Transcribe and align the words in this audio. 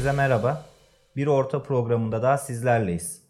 Herkese 0.00 0.16
merhaba. 0.16 0.64
Bir 1.16 1.26
orta 1.26 1.62
programında 1.62 2.22
daha 2.22 2.38
sizlerleyiz. 2.38 3.22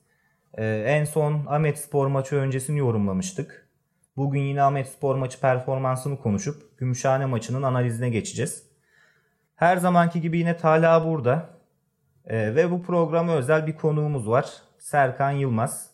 Ee, 0.54 0.64
en 0.86 1.04
son 1.04 1.46
Ahmet 1.46 1.78
Spor 1.78 2.06
maçı 2.06 2.36
öncesini 2.36 2.78
yorumlamıştık. 2.78 3.68
Bugün 4.16 4.40
yine 4.40 4.62
Ahmet 4.62 4.88
Spor 4.88 5.16
maçı 5.16 5.40
performansını 5.40 6.18
konuşup 6.18 6.78
Gümüşhane 6.78 7.26
maçının 7.26 7.62
analizine 7.62 8.10
geçeceğiz. 8.10 8.62
Her 9.56 9.76
zamanki 9.76 10.20
gibi 10.20 10.38
yine 10.38 10.56
Talha 10.56 11.06
burada. 11.06 11.48
Ee, 12.24 12.54
ve 12.54 12.70
bu 12.70 12.82
programa 12.82 13.32
özel 13.32 13.66
bir 13.66 13.76
konuğumuz 13.76 14.28
var. 14.28 14.52
Serkan 14.78 15.30
Yılmaz. 15.30 15.90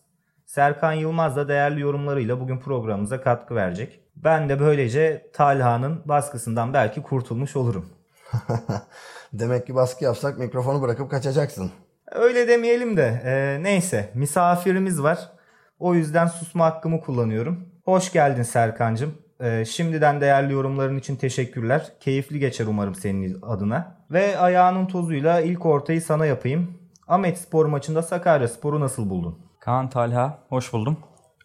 Serkan 0.46 0.92
Yılmaz 0.92 1.36
da 1.36 1.48
değerli 1.48 1.80
yorumlarıyla 1.80 2.40
bugün 2.40 2.58
programımıza 2.58 3.20
katkı 3.20 3.54
verecek. 3.54 4.00
Ben 4.16 4.48
de 4.48 4.60
böylece 4.60 5.30
Talha'nın 5.32 6.02
baskısından 6.04 6.74
belki 6.74 7.02
kurtulmuş 7.02 7.56
olurum. 7.56 7.96
Demek 9.32 9.66
ki 9.66 9.74
baskı 9.74 10.04
yapsak 10.04 10.38
mikrofonu 10.38 10.82
bırakıp 10.82 11.10
kaçacaksın. 11.10 11.70
Öyle 12.12 12.48
demeyelim 12.48 12.96
de 12.96 13.22
e, 13.24 13.62
neyse 13.62 14.10
misafirimiz 14.14 15.02
var. 15.02 15.30
O 15.78 15.94
yüzden 15.94 16.26
susma 16.26 16.64
hakkımı 16.64 17.00
kullanıyorum. 17.00 17.68
Hoş 17.84 18.12
geldin 18.12 18.42
Serkancığım. 18.42 19.14
E, 19.40 19.64
şimdiden 19.64 20.20
değerli 20.20 20.52
yorumların 20.52 20.98
için 20.98 21.16
teşekkürler. 21.16 21.92
Keyifli 22.00 22.38
geçer 22.38 22.66
umarım 22.66 22.94
senin 22.94 23.42
adına. 23.42 23.96
Ve 24.10 24.38
ayağının 24.38 24.86
tozuyla 24.86 25.40
ilk 25.40 25.66
ortayı 25.66 26.02
sana 26.02 26.26
yapayım. 26.26 26.78
Ahmet 27.08 27.38
Spor 27.38 27.66
maçında 27.66 28.02
Sakarya 28.02 28.48
Spor'u 28.48 28.80
nasıl 28.80 29.10
buldun? 29.10 29.38
Kaan 29.60 29.90
Talha, 29.90 30.38
hoş 30.48 30.72
buldum. 30.72 30.96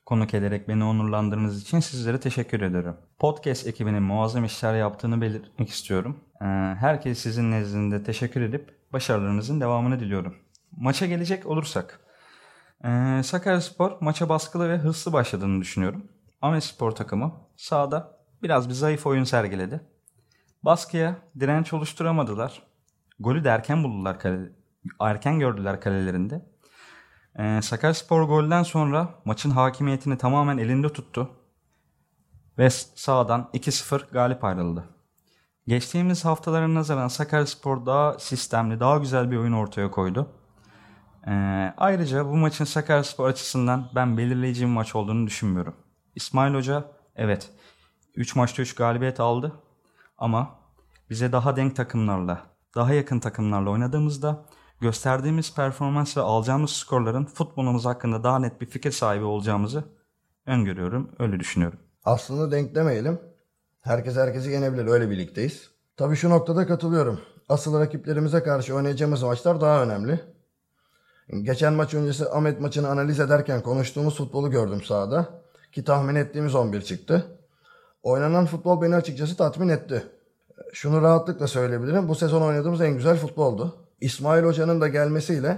Konuk 0.05 0.33
ederek 0.33 0.67
beni 0.67 0.83
onurlandırdığınız 0.83 1.61
için 1.61 1.79
sizlere 1.79 2.19
teşekkür 2.19 2.61
ederim. 2.61 2.95
Podcast 3.19 3.67
ekibinin 3.67 4.03
muazzam 4.03 4.45
işler 4.45 4.75
yaptığını 4.75 5.21
belirtmek 5.21 5.69
istiyorum. 5.69 6.17
Ee, 6.41 6.45
herkes 6.79 7.19
sizin 7.19 7.51
nezdinde 7.51 8.03
teşekkür 8.03 8.41
edip 8.41 8.75
başarılarınızın 8.93 9.61
devamını 9.61 9.99
diliyorum. 9.99 10.35
Maça 10.71 11.05
gelecek 11.05 11.45
olursak. 11.45 11.99
Ee, 12.83 13.21
Sakaryaspor 13.23 13.97
maça 14.01 14.29
baskılı 14.29 14.69
ve 14.69 14.77
hırslı 14.77 15.13
başladığını 15.13 15.61
düşünüyorum. 15.61 16.05
Spor 16.59 16.91
takımı 16.91 17.33
sahada 17.57 18.17
biraz 18.43 18.69
bir 18.69 18.73
zayıf 18.73 19.05
oyun 19.07 19.23
sergiledi. 19.23 19.81
Baskıya 20.63 21.15
direnç 21.39 21.73
oluşturamadılar. 21.73 22.63
Golü 23.19 23.43
de 23.43 23.49
erken 23.49 23.83
buldular 23.83 24.19
kale, 24.19 24.39
erken 24.99 25.39
gördüler 25.39 25.81
kalelerinde. 25.81 26.45
Ee, 27.39 27.61
Sakaryaspor 27.61 28.23
golden 28.23 28.63
sonra 28.63 29.09
maçın 29.25 29.51
hakimiyetini 29.51 30.17
tamamen 30.17 30.57
elinde 30.57 30.89
tuttu. 30.89 31.29
Ve 32.57 32.69
sağdan 32.69 33.49
2-0 33.53 34.11
galip 34.11 34.43
ayrıldı. 34.43 35.00
Geçtiğimiz 35.67 36.25
haftalara 36.25 36.73
nazaran 36.73 37.07
Sakaryaspor 37.07 37.85
daha 37.85 38.19
sistemli, 38.19 38.79
daha 38.79 38.97
güzel 38.97 39.31
bir 39.31 39.37
oyun 39.37 39.51
ortaya 39.51 39.91
koydu. 39.91 40.27
Ee, 41.27 41.31
ayrıca 41.77 42.25
bu 42.25 42.35
maçın 42.35 42.65
Sakaryaspor 42.65 43.29
açısından 43.29 43.89
ben 43.95 44.17
belirleyici 44.17 44.61
bir 44.61 44.71
maç 44.71 44.95
olduğunu 44.95 45.27
düşünmüyorum. 45.27 45.75
İsmail 46.15 46.53
Hoca 46.53 46.85
evet 47.15 47.49
3 48.15 48.35
maçta 48.35 48.61
3 48.61 48.75
galibiyet 48.75 49.19
aldı 49.19 49.53
ama 50.17 50.49
bize 51.09 51.31
daha 51.31 51.55
denk 51.55 51.75
takımlarla, 51.75 52.41
daha 52.75 52.93
yakın 52.93 53.19
takımlarla 53.19 53.69
oynadığımızda 53.69 54.45
gösterdiğimiz 54.81 55.55
performans 55.55 56.17
ve 56.17 56.21
alacağımız 56.21 56.71
skorların 56.71 57.25
futbolumuz 57.25 57.85
hakkında 57.85 58.23
daha 58.23 58.39
net 58.39 58.61
bir 58.61 58.65
fikir 58.65 58.91
sahibi 58.91 59.23
olacağımızı 59.23 59.83
öngörüyorum, 60.45 61.11
öyle 61.19 61.39
düşünüyorum. 61.39 61.79
Aslında 62.03 62.51
denk 62.51 62.75
demeyelim. 62.75 63.30
Herkes 63.81 64.15
herkesi 64.15 64.51
yenebilir, 64.51 64.87
öyle 64.87 65.09
birlikteyiz. 65.09 65.69
Tabii 65.97 66.15
şu 66.15 66.29
noktada 66.29 66.67
katılıyorum. 66.67 67.19
Asıl 67.49 67.79
rakiplerimize 67.79 68.43
karşı 68.43 68.75
oynayacağımız 68.75 69.23
maçlar 69.23 69.61
daha 69.61 69.83
önemli. 69.83 70.19
Geçen 71.41 71.73
maç 71.73 71.93
öncesi 71.93 72.29
Ahmet 72.29 72.61
maçını 72.61 72.89
analiz 72.89 73.19
ederken 73.19 73.61
konuştuğumuz 73.61 74.17
futbolu 74.17 74.51
gördüm 74.51 74.81
sahada. 74.81 75.41
Ki 75.71 75.83
tahmin 75.83 76.15
ettiğimiz 76.15 76.55
11 76.55 76.81
çıktı. 76.81 77.25
Oynanan 78.03 78.45
futbol 78.45 78.81
beni 78.81 78.95
açıkçası 78.95 79.37
tatmin 79.37 79.69
etti. 79.69 80.03
Şunu 80.73 81.01
rahatlıkla 81.01 81.47
söyleyebilirim. 81.47 82.09
Bu 82.09 82.15
sezon 82.15 82.41
oynadığımız 82.41 82.81
en 82.81 82.93
güzel 82.93 83.17
futboldu. 83.17 83.75
İsmail 84.01 84.43
Hoca'nın 84.43 84.81
da 84.81 84.87
gelmesiyle 84.87 85.57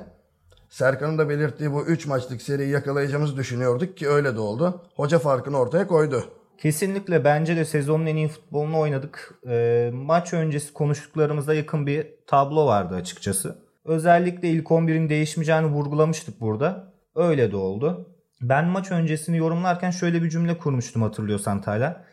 Serkan'ın 0.70 1.18
da 1.18 1.30
belirttiği 1.30 1.74
bu 1.74 1.86
3 1.86 2.06
maçlık 2.08 2.42
seriyi 2.42 2.70
yakalayacağımızı 2.70 3.38
düşünüyorduk 3.38 3.98
ki 3.98 4.10
öyle 4.10 4.36
de 4.36 4.40
oldu. 4.40 4.82
Hoca 4.96 5.20
farkını 5.20 5.60
ortaya 5.60 5.88
koydu. 5.88 6.24
Kesinlikle 6.58 7.24
bence 7.24 7.56
de 7.56 7.66
sezonun 7.66 8.06
en 8.06 8.16
iyi 8.16 8.28
futbolunu 8.28 8.80
oynadık. 8.80 9.40
E, 9.50 9.90
maç 9.94 10.34
öncesi 10.34 10.74
konuştuklarımıza 10.74 11.54
yakın 11.54 11.88
bir 11.88 12.08
tablo 12.28 12.66
vardı 12.66 12.96
açıkçası. 12.96 13.58
Özellikle 13.86 14.50
ilk 14.50 14.68
11'in 14.68 15.10
değişmeyeceğini 15.10 15.66
vurgulamıştık 15.66 16.42
burada. 16.42 16.94
Öyle 17.16 17.52
de 17.52 17.56
oldu. 17.56 18.10
Ben 18.42 18.66
maç 18.66 18.92
öncesini 18.92 19.38
yorumlarken 19.38 19.92
şöyle 19.92 20.24
bir 20.24 20.30
cümle 20.30 20.58
kurmuştum 20.58 21.02
hatırlıyorsan 21.02 21.62
Tayla. 21.62 22.06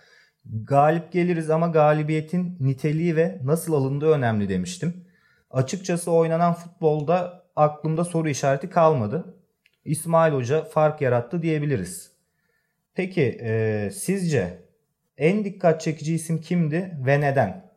Galip 0.44 1.12
geliriz 1.12 1.50
ama 1.50 1.66
galibiyetin 1.66 2.56
niteliği 2.60 3.16
ve 3.16 3.40
nasıl 3.44 3.72
alındığı 3.72 4.10
önemli 4.10 4.48
demiştim. 4.48 5.04
Açıkçası 5.50 6.10
oynanan 6.10 6.54
futbolda 6.54 7.44
aklımda 7.56 8.04
soru 8.04 8.28
işareti 8.28 8.70
kalmadı. 8.70 9.34
İsmail 9.84 10.32
Hoca 10.32 10.64
fark 10.64 11.00
yarattı 11.00 11.42
diyebiliriz. 11.42 12.09
Peki 13.00 13.38
e, 13.43 13.91
sizce 13.94 14.62
en 15.19 15.44
dikkat 15.44 15.81
çekici 15.81 16.15
isim 16.15 16.41
kimdi 16.41 16.99
ve 17.06 17.21
neden? 17.21 17.71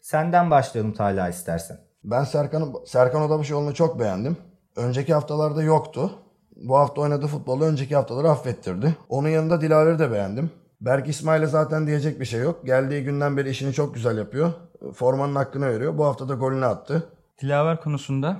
Senden 0.00 0.50
başlayalım 0.50 0.92
Talha 0.92 1.28
istersen. 1.28 1.78
Ben 2.04 2.24
Serkan, 2.24 2.74
Serkan 2.86 3.22
Odabaşoğlu'nu 3.22 3.74
çok 3.74 4.00
beğendim. 4.00 4.36
Önceki 4.76 5.14
haftalarda 5.14 5.62
yoktu. 5.62 6.10
Bu 6.56 6.76
hafta 6.76 7.00
oynadığı 7.00 7.26
futbolu 7.26 7.64
önceki 7.64 7.96
haftaları 7.96 8.30
affettirdi. 8.30 8.96
Onun 9.08 9.28
yanında 9.28 9.60
Dilaver'i 9.60 9.98
de 9.98 10.12
beğendim. 10.12 10.50
Berk 10.80 11.08
İsmail'e 11.08 11.46
zaten 11.46 11.86
diyecek 11.86 12.20
bir 12.20 12.24
şey 12.24 12.40
yok. 12.40 12.66
Geldiği 12.66 13.04
günden 13.04 13.36
beri 13.36 13.50
işini 13.50 13.72
çok 13.72 13.94
güzel 13.94 14.18
yapıyor. 14.18 14.52
Formanın 14.94 15.34
hakkını 15.34 15.68
veriyor. 15.68 15.98
Bu 15.98 16.04
hafta 16.04 16.28
da 16.28 16.34
golünü 16.34 16.66
attı. 16.66 17.08
Dilaver 17.42 17.80
konusunda 17.80 18.36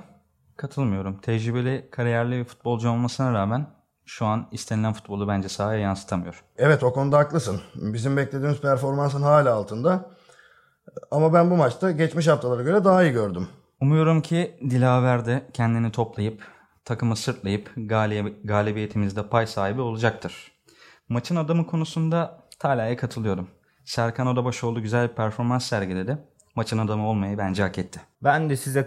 katılmıyorum. 0.57 1.17
Tecrübeli, 1.21 1.87
kariyerli 1.91 2.39
bir 2.39 2.45
futbolcu 2.45 2.89
olmasına 2.89 3.33
rağmen 3.33 3.65
şu 4.05 4.25
an 4.25 4.47
istenilen 4.51 4.93
futbolu 4.93 5.27
bence 5.27 5.49
sahaya 5.49 5.79
yansıtamıyor. 5.79 6.43
Evet 6.57 6.83
o 6.83 6.93
konuda 6.93 7.17
haklısın. 7.17 7.61
Bizim 7.75 8.17
beklediğimiz 8.17 8.61
performansın 8.61 9.21
hala 9.21 9.53
altında. 9.53 10.09
Ama 11.11 11.33
ben 11.33 11.51
bu 11.51 11.57
maçta 11.57 11.91
geçmiş 11.91 12.27
haftalara 12.27 12.63
göre 12.63 12.83
daha 12.83 13.03
iyi 13.03 13.11
gördüm. 13.11 13.47
Umuyorum 13.81 14.21
ki 14.21 14.55
Dilaver 14.69 15.25
de 15.25 15.45
kendini 15.53 15.91
toplayıp 15.91 16.43
takımı 16.85 17.15
sırtlayıp 17.15 17.71
galib 17.77 18.27
galibiyetimizde 18.43 19.27
pay 19.27 19.47
sahibi 19.47 19.81
olacaktır. 19.81 20.51
Maçın 21.09 21.35
adamı 21.35 21.67
konusunda 21.67 22.43
Talha'ya 22.59 22.97
katılıyorum. 22.97 23.47
Serkan 23.85 24.27
Odabaşoğlu 24.27 24.81
güzel 24.81 25.09
bir 25.09 25.15
performans 25.15 25.65
sergiledi. 25.65 26.17
Maçın 26.55 26.77
adamı 26.77 27.07
olmayı 27.07 27.37
bence 27.37 27.63
hak 27.63 27.77
etti. 27.77 28.01
Ben 28.23 28.49
de 28.49 28.57
size 28.57 28.85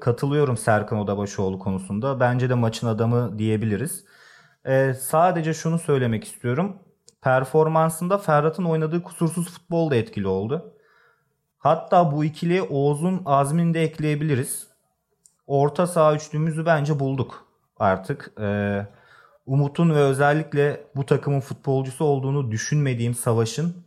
katılıyorum 0.00 0.56
Serkan 0.56 0.98
Odabaşoğlu 0.98 1.58
konusunda. 1.58 2.20
Bence 2.20 2.50
de 2.50 2.54
maçın 2.54 2.86
adamı 2.86 3.38
diyebiliriz. 3.38 4.04
Ee, 4.66 4.94
sadece 4.94 5.54
şunu 5.54 5.78
söylemek 5.78 6.24
istiyorum. 6.24 6.76
Performansında 7.22 8.18
Ferhat'ın 8.18 8.64
oynadığı 8.64 9.02
kusursuz 9.02 9.50
futbol 9.50 9.90
da 9.90 9.96
etkili 9.96 10.26
oldu. 10.26 10.74
Hatta 11.58 12.12
bu 12.12 12.24
ikiliye 12.24 12.62
Oğuz'un 12.62 13.22
azmini 13.26 13.74
de 13.74 13.82
ekleyebiliriz. 13.82 14.66
Orta 15.46 15.86
saha 15.86 16.14
üçlümüzü 16.14 16.66
bence 16.66 16.98
bulduk 16.98 17.46
artık. 17.78 18.32
Ee, 18.40 18.86
Umut'un 19.46 19.90
ve 19.90 19.98
özellikle 19.98 20.86
bu 20.96 21.06
takımın 21.06 21.40
futbolcusu 21.40 22.04
olduğunu 22.04 22.50
düşünmediğim 22.50 23.14
Savaş'ın 23.14 23.84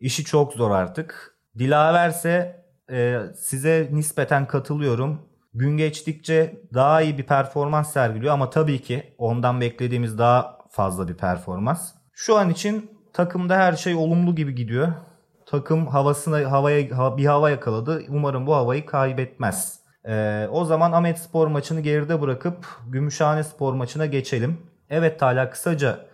işi 0.00 0.24
çok 0.24 0.52
zor 0.52 0.70
artık. 0.70 1.34
Dilaverse 1.58 2.64
e, 2.90 3.20
size 3.36 3.88
nispeten 3.92 4.46
katılıyorum. 4.46 5.22
Gün 5.54 5.76
geçtikçe 5.76 6.62
daha 6.74 7.02
iyi 7.02 7.18
bir 7.18 7.22
performans 7.22 7.92
sergiliyor 7.92 8.32
ama 8.32 8.50
tabii 8.50 8.82
ki 8.82 9.14
ondan 9.18 9.60
beklediğimiz 9.60 10.18
daha 10.18 10.58
fazla 10.70 11.08
bir 11.08 11.14
performans. 11.14 11.92
Şu 12.12 12.36
an 12.36 12.50
için 12.50 12.90
takımda 13.12 13.56
her 13.56 13.72
şey 13.72 13.94
olumlu 13.94 14.34
gibi 14.34 14.54
gidiyor. 14.54 14.92
Takım 15.46 15.86
havasına 15.86 16.50
havaya 16.50 17.16
bir 17.16 17.26
hava 17.26 17.50
yakaladı. 17.50 18.02
Umarım 18.08 18.46
bu 18.46 18.54
havayı 18.54 18.86
kaybetmez. 18.86 19.80
Ee, 20.08 20.48
o 20.50 20.64
zaman 20.64 20.92
Ahmet 20.92 21.18
Spor 21.18 21.46
maçını 21.46 21.80
geride 21.80 22.20
bırakıp 22.20 22.66
Gümüşhane 22.88 23.44
Spor 23.44 23.74
maçına 23.74 24.06
geçelim. 24.06 24.58
Evet 24.90 25.20
Talha 25.20 25.50
kısaca 25.50 26.06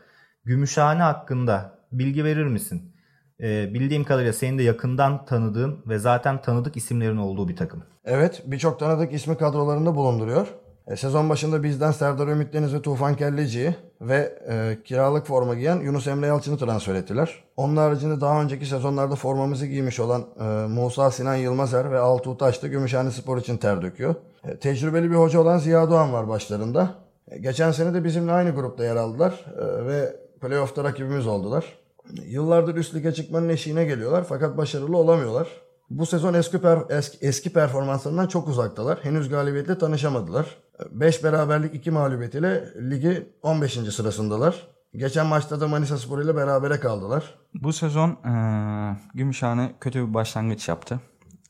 Gümüşhane 0.45 1.03
hakkında 1.03 1.79
bilgi 1.93 2.25
verir 2.25 2.47
misin? 2.47 2.97
Ee, 3.43 3.75
bildiğim 3.75 4.05
kadarıyla 4.05 4.33
senin 4.33 4.59
de 4.59 4.63
yakından 4.63 5.25
tanıdığın 5.25 5.79
ve 5.89 5.99
zaten 5.99 6.43
tanıdık 6.43 6.77
isimlerin 6.77 7.17
olduğu 7.17 7.49
bir 7.49 7.57
takım. 7.57 7.83
Evet 8.05 8.43
birçok 8.47 8.81
tanıdık 8.81 9.13
ismi 9.13 9.37
kadrolarında 9.37 9.95
bulunduruyor. 9.95 10.47
E, 10.87 10.97
sezon 10.97 11.31
başında 11.31 11.63
bizden 11.63 11.91
Serdar 11.91 12.29
Ümit 12.29 12.53
Deniz 12.53 12.75
ve 12.75 12.83
Tufan 12.83 13.17
Kelleci'yi 13.17 13.75
ve 14.01 14.39
e, 14.49 14.79
kiralık 14.85 15.27
forma 15.27 15.55
giyen 15.55 15.81
Yunus 15.81 16.07
Emre 16.07 16.27
Yalçın'ı 16.27 16.59
transfer 16.59 16.95
ettiler. 16.95 17.45
Onun 17.57 17.77
haricinde 17.77 18.21
daha 18.21 18.43
önceki 18.43 18.67
sezonlarda 18.67 19.15
formamızı 19.15 19.67
giymiş 19.67 20.01
olan 20.01 20.25
e, 20.41 20.45
Musa 20.67 21.11
Sinan 21.11 21.35
Yılmazer 21.35 21.93
ve 21.93 21.99
Altuğ 21.99 22.37
Taş 22.37 22.61
Gümüşhane 22.61 23.11
Spor 23.11 23.39
için 23.39 23.57
ter 23.57 23.83
döküyor. 23.83 24.15
E, 24.45 24.57
tecrübeli 24.57 25.11
bir 25.11 25.17
hoca 25.17 25.41
olan 25.41 25.59
Ziya 25.59 25.91
Doğan 25.91 26.13
var 26.13 26.29
başlarında. 26.29 26.95
E, 27.31 27.39
geçen 27.39 27.71
sene 27.71 27.95
de 27.95 28.05
bizimle 28.05 28.33
aynı 28.33 28.51
grupta 28.51 28.85
yer 28.85 28.97
aldılar 28.97 29.45
e, 29.59 29.87
ve 29.87 30.17
playoff'ta 30.41 30.85
rakibimiz 30.85 31.27
oldular. 31.27 31.80
Yıllardır 32.27 32.75
üst 32.75 32.95
lige 32.95 33.13
çıkmanın 33.15 33.49
eşiğine 33.49 33.85
geliyorlar 33.85 34.25
fakat 34.29 34.57
başarılı 34.57 34.97
olamıyorlar. 34.97 35.49
Bu 35.91 36.07
sezon 36.07 36.35
eski, 36.35 36.59
eski, 36.89 37.27
eski 37.27 37.53
performanslarından 37.53 38.27
çok 38.27 38.49
uzaktalar. 38.49 38.99
Henüz 39.03 39.29
galibiyetle 39.29 39.79
tanışamadılar. 39.79 40.47
5 40.91 41.25
beraberlik 41.25 41.75
2 41.75 41.91
mağlubiyetiyle 41.91 42.65
ligi 42.91 43.33
15. 43.43 43.73
sırasındalar. 43.73 44.67
Geçen 44.97 45.27
maçta 45.27 45.61
da 45.61 45.69
Manisa 45.69 45.99
Spor 45.99 46.23
ile 46.23 46.37
berabere 46.37 46.81
kaldılar. 46.81 47.35
Bu 47.55 47.73
sezon 47.73 48.19
eee, 48.25 48.97
Gümüşhane 49.15 49.73
kötü 49.81 50.09
bir 50.09 50.15
başlangıç 50.15 50.69
yaptı. 50.69 51.01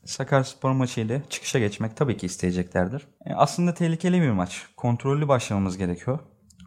Sakaryaspor 0.05 0.71
maçıyla 0.71 1.21
çıkışa 1.29 1.59
geçmek 1.59 1.97
tabii 1.97 2.17
ki 2.17 2.25
isteyeceklerdir. 2.25 3.07
E, 3.25 3.33
aslında 3.33 3.73
tehlikeli 3.73 4.21
bir 4.21 4.31
maç. 4.31 4.65
Kontrollü 4.77 5.27
başlamamız 5.27 5.77
gerekiyor. 5.77 6.19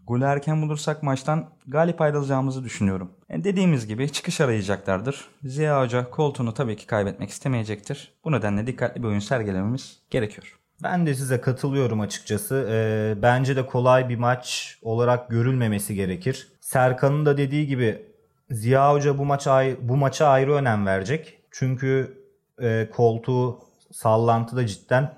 Golü 0.07 0.25
erken 0.25 0.63
bulursak 0.63 1.03
maçtan 1.03 1.51
galip 1.67 2.01
ayrılacağımızı 2.01 2.65
düşünüyorum. 2.65 3.11
E, 3.31 3.45
dediğimiz 3.45 3.87
gibi 3.87 4.13
çıkış 4.13 4.41
arayacaklardır. 4.41 5.29
Ziya 5.45 5.81
Hoca 5.81 6.11
koltuğunu 6.11 6.55
tabii 6.55 6.77
ki 6.77 6.87
kaybetmek 6.87 7.31
istemeyecektir. 7.31 8.13
Bu 8.25 8.33
nedenle 8.33 8.67
dikkatli 8.67 9.03
bir 9.03 9.09
oyun 9.09 9.19
sergilememiz 9.19 10.03
gerekiyor. 10.11 10.59
Ben 10.83 11.07
de 11.07 11.15
size 11.15 11.41
katılıyorum 11.41 12.01
açıkçası. 12.01 12.69
Ee, 12.71 13.23
bence 13.23 13.57
de 13.57 13.67
kolay 13.67 14.09
bir 14.09 14.17
maç 14.17 14.79
olarak 14.83 15.31
görülmemesi 15.31 15.95
gerekir. 15.95 16.49
Serkan'ın 16.61 17.27
da 17.27 17.37
dediği 17.37 17.67
gibi 17.67 18.03
Ziya 18.51 18.93
Hoca 18.93 19.19
bu 19.19 19.25
maça 19.25 19.65
bu 19.81 19.97
maça 19.97 20.27
ayrı 20.27 20.53
önem 20.53 20.87
verecek. 20.87 21.39
Çünkü 21.51 22.19
e, 22.63 22.91
koltuğu 22.93 23.59
sallantıda 23.93 24.67
cidden 24.67 25.15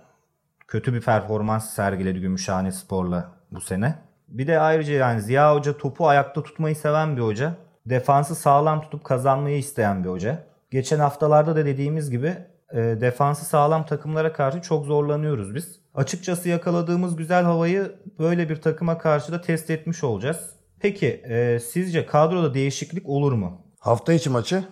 kötü 0.69 0.95
bir 0.95 1.01
performans 1.01 1.71
sergiledi 1.71 2.21
Gümüşhane 2.21 2.73
Spor'la 2.73 3.33
bu 3.51 3.61
sene. 3.61 4.06
Bir 4.29 4.47
de 4.47 4.61
ayrıca 4.61 4.95
yani 4.95 5.23
Ziya 5.23 5.55
Hoca 5.55 5.77
topu 5.77 6.09
ayakta 6.09 6.43
tutmayı 6.43 6.77
seven 6.77 7.17
bir 7.17 7.23
hoca. 7.23 7.55
Defansı 7.87 8.35
sağlam 8.35 8.83
tutup 8.83 9.05
kazanmayı 9.05 9.59
isteyen 9.59 10.05
bir 10.05 10.09
hoca. 10.09 10.47
Geçen 10.71 10.99
haftalarda 10.99 11.57
da 11.57 11.67
dediğimiz 11.67 12.11
gibi 12.11 12.37
e, 12.73 12.77
defansı 12.77 13.45
sağlam 13.45 13.87
takımlara 13.87 14.33
karşı 14.33 14.61
çok 14.61 14.87
zorlanıyoruz 14.87 15.55
biz. 15.55 15.81
Açıkçası 15.95 16.49
yakaladığımız 16.49 17.17
güzel 17.17 17.45
havayı 17.45 17.93
böyle 18.19 18.49
bir 18.49 18.63
takıma 18.63 18.99
karşı 18.99 19.33
da 19.33 19.41
test 19.41 19.71
etmiş 19.71 20.05
olacağız. 20.05 20.51
Peki 20.81 21.07
e, 21.07 21.61
sizce 21.61 22.07
kadroda 22.07 22.55
değişiklik 22.55 23.09
olur 23.09 23.33
mu? 23.33 23.63
Hafta 23.79 24.13
içi 24.13 24.31
maçı 24.31 24.65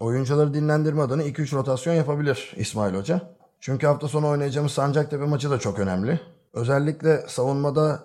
oyuncuları 0.00 0.54
dinlendirme 0.54 1.02
adına 1.02 1.22
2-3 1.22 1.56
rotasyon 1.56 1.94
yapabilir 1.94 2.52
İsmail 2.56 2.94
Hoca. 2.94 3.20
Çünkü 3.60 3.86
hafta 3.86 4.08
sonu 4.08 4.28
oynayacağımız 4.28 4.72
Sancaktepe 4.72 5.24
maçı 5.24 5.50
da 5.50 5.58
çok 5.58 5.78
önemli. 5.78 6.20
Özellikle 6.52 7.20
savunmada 7.28 8.00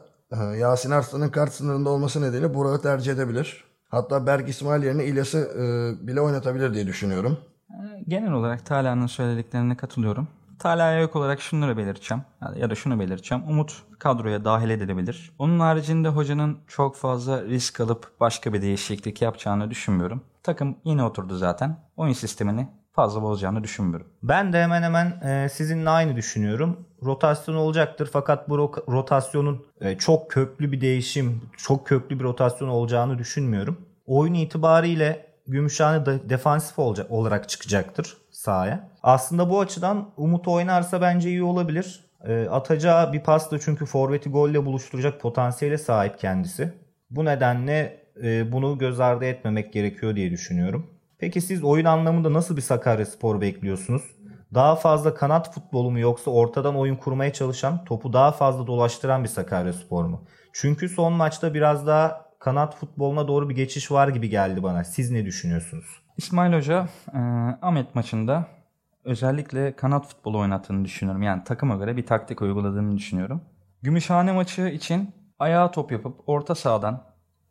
Yasin 0.60 0.92
Arslan'ın 0.92 1.30
kart 1.30 1.54
sınırında 1.54 1.90
olması 1.90 2.22
nedeniyle 2.22 2.54
Burak'ı 2.54 2.82
tercih 2.82 3.12
edebilir. 3.14 3.64
Hatta 3.90 4.26
Berk 4.28 4.50
İsmail 4.50 4.84
yerine 4.84 5.06
İlyas'ı 5.06 5.38
e, 5.38 6.08
bile 6.08 6.22
oynatabilir 6.22 6.74
diye 6.74 6.88
düşünüyorum. 6.88 7.38
E, 7.70 8.04
Genel 8.08 8.32
olarak 8.32 8.66
Talha'nın 8.66 9.08
söylediklerine 9.08 9.78
katılıyorum. 9.78 10.28
Talha'ya 10.60 11.00
yok 11.00 11.16
olarak 11.16 11.42
şunları 11.42 11.78
belirteceğim 11.78 12.24
ya 12.56 12.70
da 12.70 12.76
şunu 12.76 13.00
belirteceğim. 13.00 13.44
Umut 13.48 13.84
kadroya 14.00 14.46
dahil 14.46 14.70
edilebilir. 14.70 15.32
Onun 15.40 15.60
haricinde 15.60 16.10
hocanın 16.10 16.58
çok 16.68 16.96
fazla 16.96 17.44
risk 17.44 17.80
alıp 17.80 18.12
başka 18.20 18.54
bir 18.54 18.62
değişiklik 18.62 19.22
yapacağını 19.22 19.70
düşünmüyorum. 19.70 20.22
Takım 20.44 20.76
yine 20.84 21.04
oturdu 21.04 21.38
zaten. 21.38 21.78
Oyun 21.98 22.14
sistemini 22.14 22.68
fazla 22.94 23.22
bozacağını 23.22 23.64
düşünmüyorum. 23.64 24.08
Ben 24.24 24.54
de 24.54 24.64
hemen 24.64 24.84
hemen 24.84 25.22
e, 25.22 25.50
sizinle 25.50 25.90
aynı 25.90 26.16
düşünüyorum. 26.16 26.86
Rotasyon 27.04 27.56
olacaktır 27.56 28.10
fakat 28.14 28.50
bu 28.50 28.56
ro- 28.56 28.92
rotasyonun 28.92 29.66
e, 29.82 29.98
çok 29.98 30.32
köklü 30.32 30.72
bir 30.72 30.82
değişim, 30.82 31.42
çok 31.58 31.88
köklü 31.88 32.20
bir 32.20 32.24
rotasyon 32.24 32.68
olacağını 32.68 33.18
düşünmüyorum. 33.18 33.78
Oyun 34.06 34.34
itibariyle 34.34 35.34
Gümüşhane 35.48 36.06
de 36.06 36.30
defansif 36.30 36.80
olacak, 36.80 37.12
olarak 37.12 37.50
çıkacaktır 37.50 38.18
sahaya. 38.32 38.90
Aslında 39.04 39.50
bu 39.50 39.60
açıdan 39.60 40.10
Umut 40.18 40.48
oynarsa 40.48 41.02
bence 41.02 41.30
iyi 41.30 41.44
olabilir. 41.44 42.06
E, 42.28 42.48
atacağı 42.50 43.14
bir 43.14 43.20
pasta 43.20 43.60
çünkü 43.60 43.86
forveti 43.86 44.30
golle 44.30 44.66
buluşturacak 44.66 45.22
potansiyele 45.22 45.78
sahip 45.78 46.20
kendisi. 46.20 46.74
Bu 47.10 47.26
nedenle 47.26 48.04
e, 48.24 48.52
bunu 48.52 48.78
göz 48.78 49.00
ardı 49.00 49.26
etmemek 49.26 49.74
gerekiyor 49.74 50.16
diye 50.16 50.32
düşünüyorum. 50.32 50.93
Peki 51.24 51.42
siz 51.42 51.64
oyun 51.64 51.86
anlamında 51.86 52.34
nasıl 52.34 52.58
bir 52.58 52.62
Sakaryaspor 52.62 53.42
bekliyorsunuz? 53.42 54.02
Daha 54.54 54.76
fazla 54.76 55.14
kanat 55.14 55.54
futbolu 55.54 55.92
mu 55.92 56.00
yoksa 56.00 56.32
ortadan 56.32 56.76
oyun 56.76 56.96
kurmaya 56.96 57.34
çalışan, 57.34 57.86
topu 57.86 58.14
daha 58.14 58.32
fazla 58.32 58.68
dolaştıran 58.68 59.24
bir 59.24 59.30
Sakaryaspor 59.30 60.06
mu? 60.06 60.24
Çünkü 60.54 60.90
son 60.90 61.14
maçta 61.14 61.54
biraz 61.54 61.88
daha 61.88 62.26
kanat 62.40 62.76
futboluna 62.76 63.28
doğru 63.28 63.50
bir 63.50 63.56
geçiş 63.56 63.92
var 63.92 64.08
gibi 64.08 64.30
geldi 64.30 64.64
bana. 64.64 64.84
Siz 64.84 65.12
ne 65.12 65.26
düşünüyorsunuz? 65.26 65.86
İsmail 66.18 66.54
Hoca 66.54 66.88
e, 67.14 67.20
Ahmet 67.62 67.96
maçında 67.96 68.48
özellikle 69.04 69.76
kanat 69.76 70.08
futbolu 70.08 70.40
oynattığını 70.40 70.86
düşünüyorum. 70.86 71.24
Yani 71.24 71.44
takıma 71.44 71.76
göre 71.76 71.98
bir 71.98 72.06
taktik 72.06 72.42
uyguladığını 72.42 72.98
düşünüyorum. 72.98 73.42
Gümüşhane 73.82 74.32
maçı 74.32 74.62
için 74.62 75.16
ayağa 75.40 75.72
top 75.72 75.92
yapıp 75.92 76.30
orta 76.30 76.56
sahadan 76.56 77.04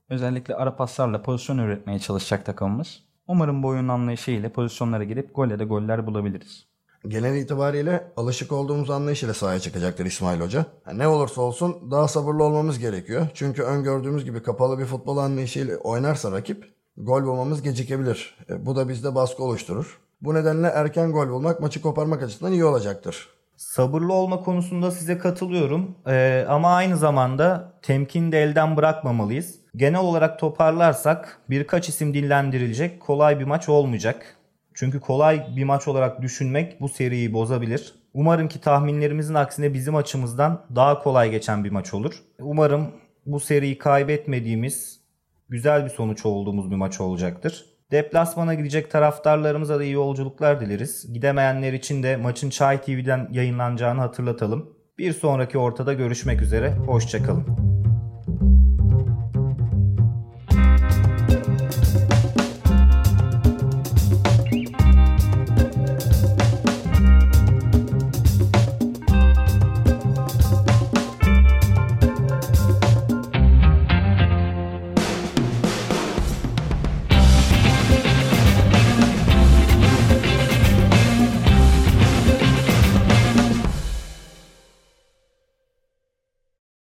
özellikle 0.09 0.55
ara 0.55 0.77
paslarla 0.77 1.23
pozisyon 1.23 1.59
üretmeye 1.59 1.99
çalışacak 1.99 2.47
takımımız. 2.47 3.12
Umarım 3.27 3.63
bu 3.63 3.69
oyun 3.69 3.89
anlayışıyla 3.89 4.53
pozisyonlara 4.53 5.05
girip 5.05 5.35
golle 5.35 5.59
de 5.59 5.65
goller 5.65 6.07
bulabiliriz. 6.07 6.67
Genel 7.09 7.35
itibariyle 7.35 8.13
alışık 8.17 8.53
olduğumuz 8.53 8.91
anlayış 8.91 9.23
ile 9.23 9.35
sahaya 9.35 9.61
çıkacaktır 9.61 10.07
İsmail 10.07 10.41
Hoca. 10.41 10.67
Ne 10.95 11.09
olursa 11.09 11.43
olsun 11.43 11.91
daha 11.91 12.09
sabırlı 12.09 12.45
olmamız 12.45 12.79
gerekiyor. 12.79 13.27
Çünkü 13.35 13.63
öngördüğümüz 13.63 14.25
gibi 14.25 14.43
kapalı 14.43 14.79
bir 14.79 14.85
futbol 14.85 15.17
anlayışıyla 15.17 15.77
oynarsa 15.77 16.33
rakip 16.33 16.65
gol 16.97 17.23
bulmamız 17.23 17.63
gecikebilir. 17.63 18.39
E, 18.51 18.67
bu 18.67 18.77
da 18.77 18.89
bizde 18.89 19.15
baskı 19.15 19.43
oluşturur. 19.45 20.01
Bu 20.21 20.35
nedenle 20.35 20.67
erken 20.67 21.13
gol 21.13 21.29
bulmak 21.29 21.61
maçı 21.61 21.83
koparmak 21.83 22.23
açısından 22.23 22.53
iyi 22.53 22.65
olacaktır. 22.65 23.29
Sabırlı 23.57 24.13
olma 24.13 24.41
konusunda 24.41 24.91
size 24.91 25.19
katılıyorum. 25.19 25.95
Ee, 26.07 26.47
ama 26.49 26.75
aynı 26.75 26.97
zamanda 26.97 27.73
temkini 27.83 28.33
de 28.33 28.43
elden 28.43 28.77
bırakmamalıyız. 28.77 29.62
Genel 29.77 30.01
olarak 30.01 30.39
toparlarsak 30.39 31.39
birkaç 31.51 31.89
isim 31.89 32.15
dinlendirilecek 32.15 33.01
kolay 33.01 33.41
bir 33.41 33.45
maç 33.45 33.69
olmayacak. 33.69 34.37
Çünkü 34.75 35.01
kolay 35.01 35.47
bir 35.57 35.65
maç 35.65 35.89
olarak 35.89 36.23
düşünmek 36.23 36.81
bu 36.81 36.89
seriyi 36.89 37.33
bozabilir. 37.33 37.95
Umarım 38.15 38.49
ki 38.49 38.61
tahminlerimizin 38.61 39.35
aksine 39.35 39.75
bizim 39.75 39.97
açımızdan 39.97 40.65
daha 40.75 41.03
kolay 41.03 41.31
geçen 41.31 41.65
bir 41.65 41.71
maç 41.71 41.95
olur. 41.95 42.15
Umarım 42.41 42.91
bu 43.27 43.41
seriyi 43.41 43.79
kaybetmediğimiz, 43.79 45.01
güzel 45.49 45.85
bir 45.85 45.91
sonuç 45.91 46.27
olduğumuz 46.27 46.71
bir 46.71 46.77
maç 46.77 47.01
olacaktır. 47.01 47.67
Deplasmana 47.91 48.55
gidecek 48.55 48.91
taraftarlarımıza 48.91 49.79
da 49.79 49.85
iyi 49.85 49.93
yolculuklar 49.93 50.61
dileriz. 50.61 51.13
Gidemeyenler 51.13 51.73
için 51.73 52.03
de 52.03 52.17
maçın 52.17 52.51
Çay 52.51 52.83
TV'den 52.83 53.29
yayınlanacağını 53.33 54.01
hatırlatalım. 54.01 54.77
Bir 54.99 55.13
sonraki 55.13 55.59
ortada 55.59 55.93
görüşmek 55.93 56.43
üzere. 56.43 56.75
Hoşçakalın. 56.75 57.62